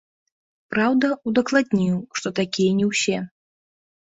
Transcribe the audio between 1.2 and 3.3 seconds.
удакладніў, што такія не ўсе.